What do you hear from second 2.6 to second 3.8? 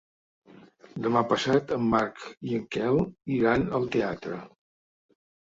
en Quel iran